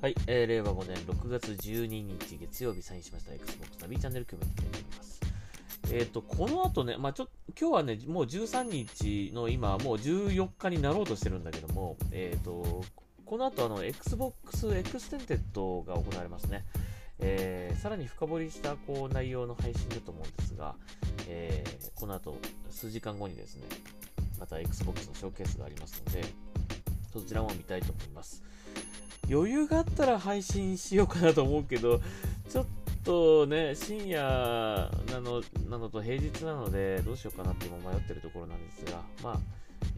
[0.00, 5.20] はい、えー、令和5年6月12日月曜日サインしました Xbox ナビチャンネル組みたいと思います。
[5.90, 7.28] えっ、と、この後ね、まあちょっ
[7.60, 12.84] 今日はね、もう13日の今、もう14日になろうとしてるんだけども、えっ、と、
[13.24, 16.64] この後あの、Xbox エクステンテッドが行われますね。
[17.18, 20.76] えー、さらに深掘りしたこう内容の配信だと思うんですが、
[21.26, 22.38] えー、この後
[22.70, 23.64] 数時間後にですね、
[24.38, 26.22] また Xbox のショーケースがありますので、
[27.12, 28.44] そちらも見たいと思います。
[29.30, 32.00] 余裕があったら配信しようかなと思うけど、
[32.48, 32.66] ちょっ
[33.04, 34.20] とね、深夜
[35.10, 39.38] なのなのと平日なので、どうしようかなって今迷ってるところなんですが、まあ、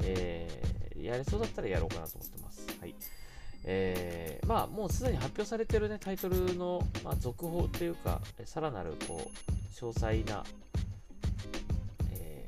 [0.03, 2.67] えー、やれそうだったらやろうかなと思ってます。
[2.81, 2.95] はい。
[3.65, 10.45] えー、まあ、もうすでに発表されてるね、タイトルの、まあ、続報というか、さらなる、こう、詳細な、
[12.13, 12.45] え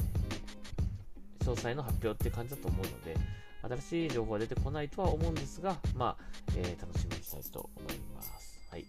[1.41, 3.17] ー、詳細の発表って感じだと思うので、
[3.63, 6.25] 新しい情報が出てこないとは思うんですが、まあ、
[6.57, 8.61] えー、楽しみにしたいと思います。
[8.71, 8.85] はい。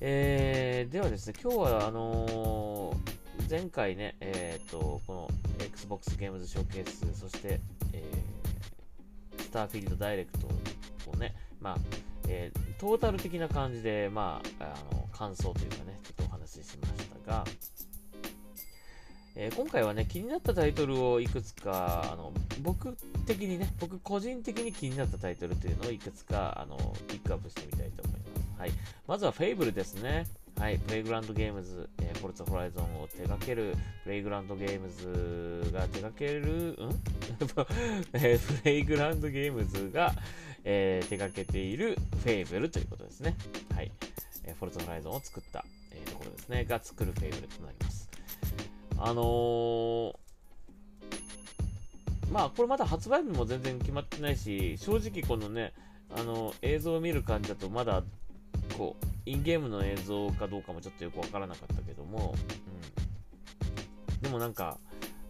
[0.00, 7.60] えー、ではですね、今日は、あのー、前回ね、えっ、ー、と、この Xbox ゲームズショーケース、そして、
[7.92, 10.46] えー、スターフィールドダイレクト
[11.10, 11.76] をね、まあ、
[12.28, 17.44] えー、トータル的な感じで、まあ、あの、感想というかね、ちょっとお話ししましたが、
[19.36, 22.32] えー、今回はね、気になったタイトルをいくつか、あの、
[22.62, 22.96] 僕
[23.26, 26.76] 的にね、僕個人的に気になったタイトルというのをいくつか、あの、
[27.08, 28.60] ピックアップしてみたいと思います。
[28.60, 28.70] はい。
[29.08, 30.26] まずはフェイブルですね。
[30.56, 30.78] はい。
[30.78, 33.74] プレイグラウンドゲームズ、えー、フォルツホライゾンを手掛ける、
[34.04, 36.76] プレイグラウンドゲームズが手掛ける、ん？
[38.14, 40.14] えー、プレイグラウンドゲームズが、
[40.62, 43.36] えー、手掛けているフェイブルということですね。
[43.74, 43.90] はい。
[44.44, 46.64] えー、フォルツホライゾンを作った、えー、ところですね。
[46.64, 48.03] が作るフェイブルとなります。
[48.98, 50.14] あのー、
[52.32, 55.72] まあ、これまだ発売日も全然決まってないし、正直このね、
[56.16, 58.02] あの、映像を見る感じだとまだ、
[58.76, 62.34] こう、インゲームの映像かどうかもちょっとよくわからなかったけども、
[64.12, 64.20] うん。
[64.20, 64.78] でもなんか、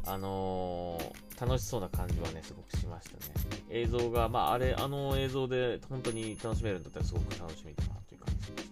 [0.06, 3.54] あのー、楽しそうな感じはね、すごくしましたね。
[3.70, 8.68] 映像が、まあ、あれ、あの映像で本当に楽しめるんだったらすごく楽しみだなという感じしまし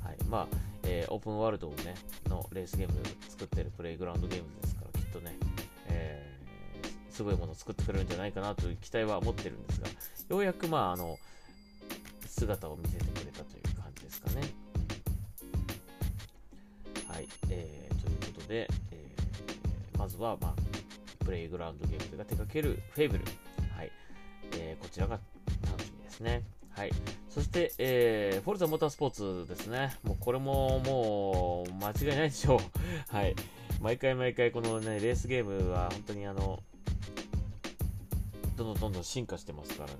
[0.00, 0.08] た。
[0.08, 0.18] はい。
[0.28, 1.94] まあ、えー、オープンワールドをね、
[2.28, 2.94] のレースゲーム
[3.28, 5.36] 作ってるプレイグラウンドゲームですから、きっとね、
[5.88, 9.88] えー、すごいものを作ってくれるんじゃないかなという期待は持ってるんですが、
[10.28, 11.18] ようやくまあ、あの、
[12.26, 14.42] 姿を見せてくれたという感じですかね。
[17.06, 23.24] はい、えー、ということで、えー、まずは、まあ、プレイグラウンドゲームが手掛けるフェイブル。
[23.76, 23.92] はい、
[24.56, 25.20] えー、こちらが
[25.70, 26.42] 楽しみですね。
[26.82, 26.90] はい。
[27.30, 29.96] そして、えー、フォルザモータースポーツですね。
[30.02, 32.58] もうこれももう間違いないでしょう。
[33.14, 33.36] はい。
[33.80, 36.60] 毎回毎回このね、レースゲームは本当にあの、
[38.56, 39.94] どんどんどんどん進化してますからね。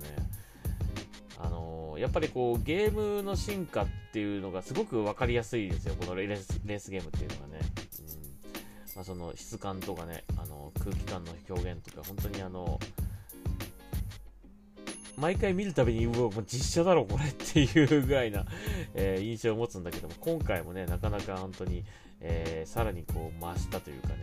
[1.38, 5.94] あの、やっぱりこう、ゲームの進化っていうのがすごく分かりやすいですよ。
[5.94, 7.60] このレースレースゲームっていうのがね。
[8.00, 8.96] うん。
[8.96, 12.80] まあ、その質感とかね、あの、空気感の表現とか、本当にあの、
[15.22, 18.44] 毎回見るたびに、うわ、もう実写だろ、これっていうぐらいな、
[18.92, 21.84] えー、印象を持つんだけども、今回もね、なかなか本当に、
[22.20, 24.14] えー、さらにこう、増したというかね、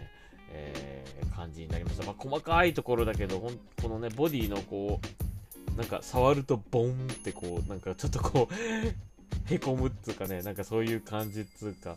[0.52, 2.06] えー、感じになりました。
[2.06, 5.00] まあ、細かいところだけど、ほんこのね、ボディのこ
[5.72, 8.54] う、なんか触るとボンってこう、なんかちょっとこう
[9.54, 11.96] へこむっつうかね、なんかそういう感じっつうか、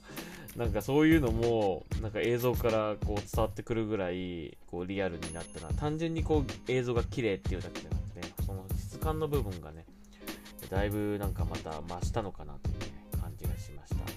[0.54, 5.72] なんかそういうのも、なんか映像からこう伝わってくるぐらい、こうリアルになったな。
[5.74, 7.96] 単純にこう映像が綺麗っていうだけじゃな、
[9.02, 9.84] 感の部分がね、
[10.70, 12.86] だいぶなんかまた増したのかなという、ね、
[13.20, 14.02] 感じがしました。
[14.02, 14.12] はい。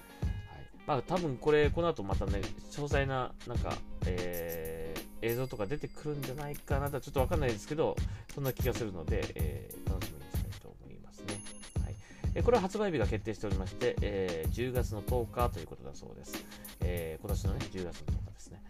[0.85, 2.41] まあ多分これ、この後またね、
[2.71, 3.73] 詳細な、なんか、
[4.05, 7.95] えー、映像とか出てくるんじゃないかなとはちょっとわかんないですけど、
[8.33, 11.41] そんな気がするので、えー、楽しみにしたいと思いますね。
[11.83, 11.95] はい
[12.37, 16.45] えこれは発売日が決定しておりまして、えー、10月の10日ということだそうです。
[16.81, 18.61] えー、今年のね、10月の10日ですね。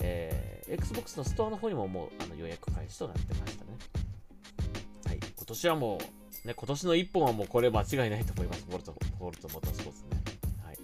[0.00, 4.05] えー、Xbox のストアの方にももうあの予約開始となってましたね。
[5.46, 5.98] 今年はも
[6.44, 8.66] う、ね、今年の1本はもうこれ間違いないと思います。
[8.68, 10.22] ボルト、ボルトモータースポーツね。
[10.64, 10.78] はい。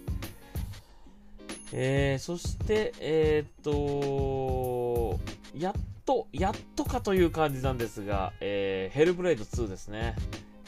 [1.73, 5.19] えー、そして、えー、っと、
[5.53, 5.73] やっ
[6.05, 10.15] と、やっとかという感じなんですが、えー、ヘルブレイド2ですね。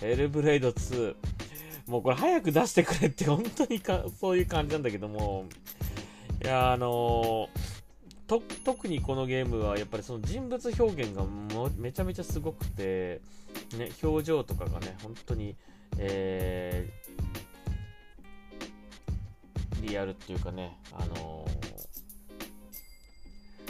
[0.01, 1.15] ヘルブレイド2。
[1.87, 5.45] もうこれ早く出してくれって本当にかそういう感じなんだけども、
[6.43, 7.47] いや、あの
[8.27, 13.21] と、特にこのゲームはやっぱりその人物表現がもめちゃめちゃすごくて、
[13.77, 15.55] ね、表情とかがね、本当に、
[15.97, 21.47] えー、リアルっていうかね、あの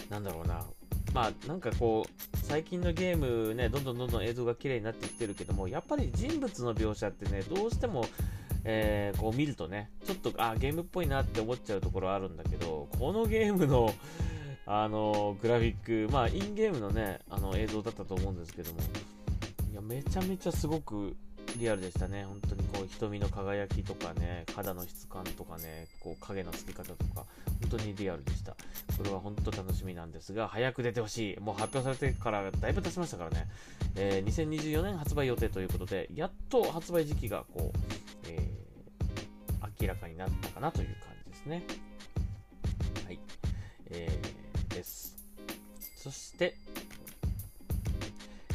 [0.10, 0.66] ー、なんだろうな、
[1.14, 8.06] まあなんかこう最近のゲームねどんどんどんどん映像が綺麗になってきてるけどもやっぱり人物の描写ってねどうしても
[8.66, 13.94] えー、こう見るとね、ちょっと、あ、ゲームっぽいなって思っちゃうところあるんだけど、このゲームの、
[14.68, 18.80] あのグラフィック、まあ、インゲームのね、あの映像だったと思うんですけども、
[19.72, 21.16] いや、めちゃめちゃすごく
[21.58, 22.26] リアルでしたね。
[22.26, 27.26] 本当にこう、瞳の輝きとかね、肌の質感とかね、こう、影のつき方とか、
[27.62, 28.54] 本当にリアルでした。
[28.98, 31.40] これは本当楽しみなんですが、早く出てほしい。
[31.40, 33.48] もう発表されてからだいぶ経ちましたからね。
[33.96, 37.78] えー、2024年発売予定ということで、やっと発売時期がこう、
[38.28, 41.64] えー、明らかになったかなという感じですね。
[43.06, 43.20] はい。
[43.92, 44.35] えー、
[44.76, 45.16] です。
[45.96, 46.56] そして、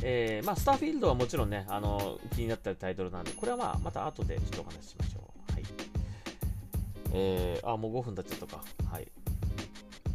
[0.02, 5.52] えー、まあ、スターフィールドはもちろんね、あの、気になったタイトルなんで、これはまあ、また後でちょっとお話ししましょう。
[5.52, 5.64] はい。
[7.12, 8.64] えー、あ、もう5分経っちゃったか。
[8.90, 9.08] はい。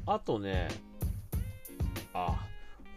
[0.05, 0.69] あとね、
[2.13, 2.47] あ、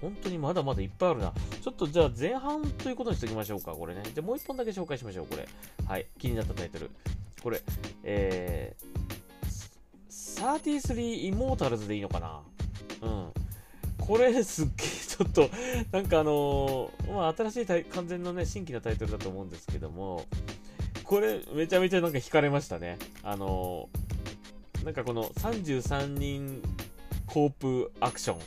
[0.01, 1.33] 本当にまだまだいっぱいあるな。
[1.61, 4.03] ちょっとじゃあ前半ということにしておきましょうか、これね。
[4.15, 5.49] じゃもう1本だけ紹介しましょう、これ。
[5.87, 6.07] はい。
[6.19, 6.91] 気になったタイトル。
[7.43, 7.61] これ、
[8.05, 9.09] えー、
[10.39, 12.41] 33 Immortals でいいのかな
[13.03, 13.33] うん。
[13.99, 15.51] これすっげえちょっと、
[15.93, 20.25] なんかあのー、まあ新しい完全のね、新規のタイトルだと思うんですけども、
[21.05, 22.99] これめちゃめちゃなんか惹かれましたね。
[23.23, 26.63] あのー、なんかこの33人
[27.27, 28.39] コープアクション、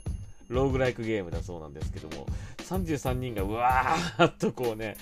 [0.47, 2.25] ローグライクゲームだそうなんですけども、
[2.57, 4.95] 33人がうわーっとこうね、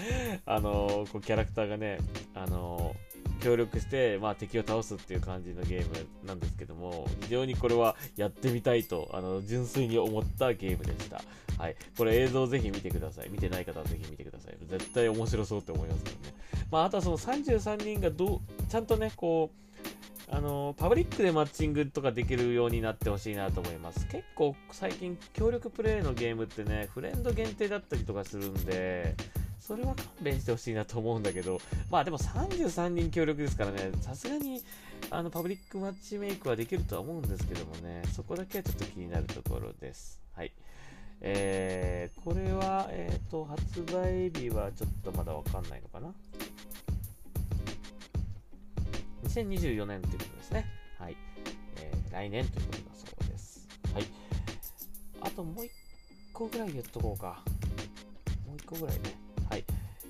[0.45, 1.99] あのー、こうキャラクターがね、
[2.35, 3.08] あのー
[3.39, 11.21] 協力して、まあ、敵を倒すっていう感じのゲームなんですけども、非常にこれはやってみたいと、あの、純粋に思ったゲームでした。
[11.57, 11.75] はい。
[11.97, 13.29] これ映像ぜひ見てください。
[13.29, 14.57] 見てない方はぜひ見てください。
[14.67, 16.33] 絶対面白そうって思いますけどね。
[16.71, 19.69] まあ、あとはその33人がど、ちゃんとね、こう、
[20.31, 24.05] あのパブリックでマッチングとかできるようになってほしいなと思います。
[24.07, 29.15] 結構最近協力プレイのゲームってね、フレンド限定だったりとかするんで、
[29.59, 31.59] それは勘弁してほしいなと思うんだけど、
[31.91, 34.61] まあでも33人協力ですからね、さすがに
[35.11, 40.19] あのパブリックマッチメイクはできるとは思うんですけどもね、そこだけはちょっと気になるところです。
[40.35, 40.51] はい。
[41.21, 46.13] えー、これは、えっ、ー、と、発売日はちょっとまだわかんないのかな。
[49.25, 50.65] 2024年ということですね。
[50.97, 51.17] はい。
[51.77, 53.67] えー、来年ということだそうです。
[53.93, 54.05] はい。
[55.21, 55.71] あともう一
[56.31, 57.43] 個ぐらい言っとこうか。
[58.47, 59.28] もう一個ぐらいね。
[59.49, 59.65] はい。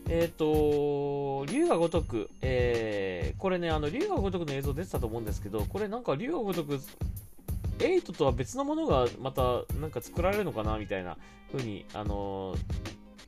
[0.10, 6.80] えっ、ー、と、竜が如く、えー、これね、あの、竜が如くの映像出てたと思うんですけど、これなんか竜が如く、
[7.80, 11.18] 8とは別のものがまたなんか作られるのかなみたいな
[11.52, 12.56] 風に、あの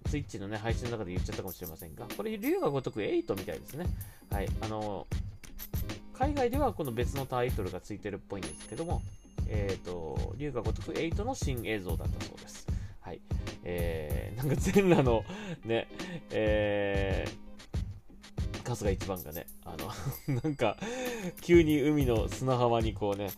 [0.08, 3.86] スイッチのね、配信の中で言っちゃったかもしれませんが、これ、竜が如く8みたいですね。
[4.30, 4.50] はい。
[4.62, 5.08] あの
[6.14, 9.02] 海外ではこの別のタイトルがついてるっぽいんですけども、
[9.48, 12.68] えっ、ー、と、竜が如く8の新映像だったそうです。
[13.00, 13.22] はい。
[13.64, 15.24] えー、なんか全裸の、
[15.66, 15.88] ね、
[16.32, 19.76] えー、春日一番がね、あ
[20.28, 20.78] の なんか、
[21.42, 23.30] 急に海の砂浜にこうね、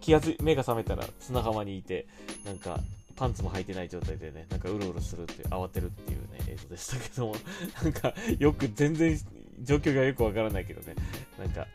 [0.00, 2.06] 気がつ目が覚めたら砂浜にいて、
[2.44, 2.80] なんか、
[3.14, 7.36] パンツも履いてない状態でね、なんかうろうろするって、慌てるっていうね、映像でしたけども、
[7.82, 9.18] なんか、よく全然
[9.62, 10.94] 状況がよくわからないけどね、
[11.38, 11.66] なんか、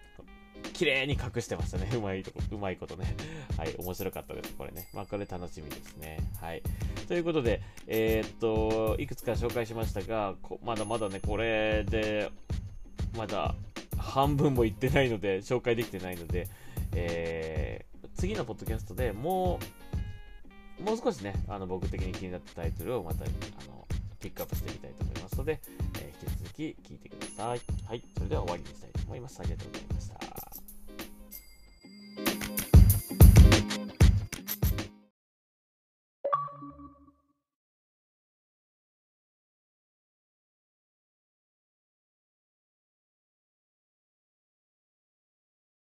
[0.83, 1.87] 綺麗に隠してましたね。
[1.95, 3.15] うまいとこ、うまいことね。
[3.57, 4.89] はい、面白かったです、これね。
[4.93, 6.17] まあ、これ楽しみですね。
[6.41, 6.61] はい。
[7.07, 12.29] ということで、えー、っと、いくつか紹介しましたが、まだまだね、これで、
[13.15, 13.55] まだ
[13.97, 16.49] 半分もいってないので、紹介できてないので、
[16.93, 19.61] えー、次のポッドキャストでも
[20.81, 23.27] う、もう少しね、あの僕的に気になったタイトルをまた、あ
[23.69, 23.87] の、
[24.19, 25.61] ピックアップしてみたいと思いますので、
[26.01, 26.61] えー、引き続き
[26.93, 27.61] 聞いてください。
[27.87, 29.39] はい、それでは終わりにしたいと思います。
[29.39, 30.32] ありがとうございました。